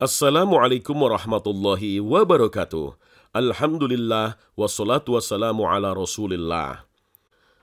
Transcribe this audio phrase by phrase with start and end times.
[0.00, 2.96] Assalamualaikum warahmatullahi wabarakatuh.
[3.36, 6.88] Alhamdulillah wassalatu wassalamu ala rasulillah.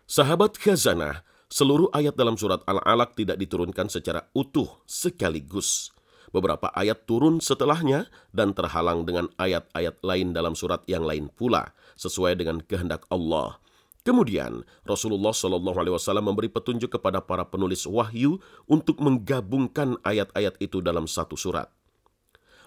[0.06, 5.90] Sahabat khazanah, seluruh ayat dalam surat Al-Alaq tidak diturunkan secara utuh sekaligus.
[6.30, 12.38] Beberapa ayat turun setelahnya dan terhalang dengan ayat-ayat lain dalam surat yang lain pula, sesuai
[12.38, 13.58] dengan kehendak Allah.
[14.06, 18.38] Kemudian Rasulullah Shallallahu Alaihi Wasallam memberi petunjuk kepada para penulis wahyu
[18.70, 21.74] untuk menggabungkan ayat-ayat itu dalam satu surat.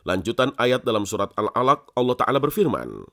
[0.08, 3.04] Lanjutan ayat dalam surat Al-Alaq, Allah Ta'ala berfirman,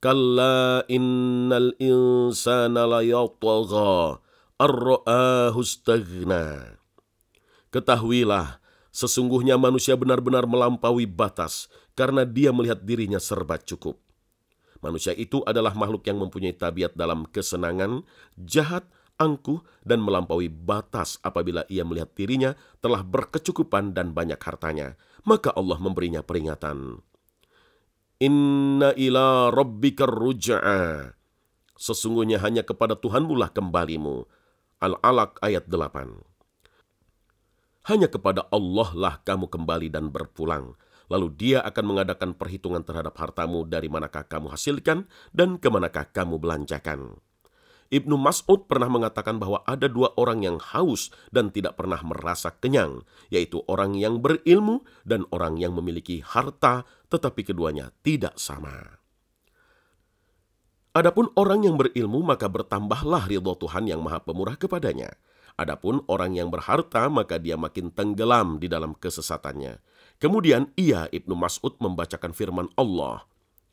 [0.00, 4.18] Kalla innal insana layatagha
[4.58, 5.60] ar-ra'ahu
[7.70, 8.46] Ketahuilah,
[8.90, 14.00] sesungguhnya manusia benar-benar melampaui batas karena dia melihat dirinya serba cukup.
[14.80, 18.02] Manusia itu adalah makhluk yang mempunyai tabiat dalam kesenangan,
[18.40, 18.88] jahat,
[19.20, 24.96] angkuh, dan melampaui batas apabila ia melihat dirinya telah berkecukupan dan banyak hartanya.
[25.28, 27.04] Maka Allah memberinya peringatan.
[28.20, 31.12] Inna ila rabbika ruj'a.
[31.76, 34.24] Sesungguhnya hanya kepada Tuhanmu lah kembalimu.
[34.80, 36.24] Al-Alaq ayat 8.
[37.88, 40.76] Hanya kepada Allah lah kamu kembali dan berpulang.
[41.08, 46.36] Lalu dia akan mengadakan perhitungan terhadap hartamu dari manakah kamu hasilkan dan ke manakah kamu
[46.36, 47.18] belanjakan.
[47.90, 53.02] Ibnu Mas'ud pernah mengatakan bahwa ada dua orang yang haus dan tidak pernah merasa kenyang,
[53.34, 59.02] yaitu orang yang berilmu dan orang yang memiliki harta, tetapi keduanya tidak sama.
[60.94, 65.14] Adapun orang yang berilmu maka bertambahlah ridho Tuhan yang maha pemurah kepadanya.
[65.58, 69.82] Adapun orang yang berharta maka dia makin tenggelam di dalam kesesatannya.
[70.22, 73.26] Kemudian ia Ibnu Mas'ud membacakan firman Allah.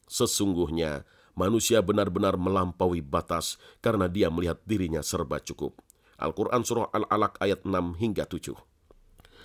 [0.06, 1.06] Sesungguhnya
[1.38, 5.78] manusia benar-benar melampaui batas karena dia melihat dirinya serba cukup.
[6.18, 8.58] Al-Quran Surah Al-Alaq ayat 6 hingga 7.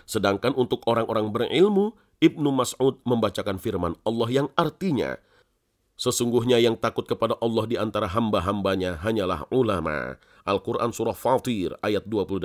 [0.08, 1.92] Sedangkan untuk orang-orang berilmu,
[2.24, 5.20] Ibnu Mas'ud membacakan firman Allah yang artinya,
[6.02, 10.18] Sesungguhnya yang takut kepada Allah di antara hamba-hambanya hanyalah ulama.
[10.42, 12.42] Al-Quran Surah Fatir ayat 28.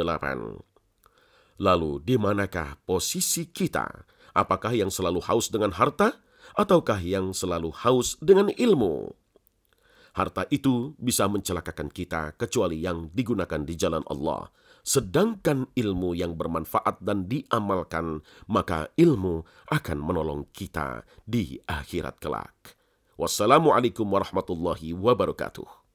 [1.58, 4.06] Lalu di manakah posisi kita?
[4.38, 6.22] Apakah yang selalu haus dengan harta?
[6.54, 9.18] Ataukah yang selalu haus dengan ilmu?
[10.18, 14.50] Harta itu bisa mencelakakan kita kecuali yang digunakan di jalan Allah.
[14.82, 22.74] Sedangkan ilmu yang bermanfaat dan diamalkan, maka ilmu akan menolong kita di akhirat kelak.
[23.14, 25.87] Wassalamualaikum warahmatullahi wabarakatuh.